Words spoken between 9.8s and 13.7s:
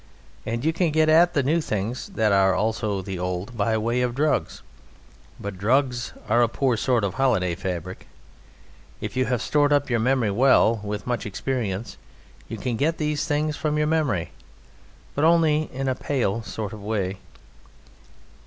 your memory well with much experience you can get these things